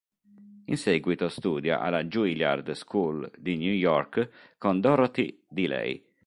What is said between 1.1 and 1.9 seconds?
studia